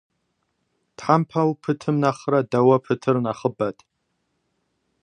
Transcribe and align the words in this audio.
Тхьэмпэу 0.97 1.49
пытым 1.61 1.95
нэхърэ 2.03 2.39
дэуэ 2.51 2.77
пытыр 2.85 3.17
нэхъыбэт. 3.25 3.77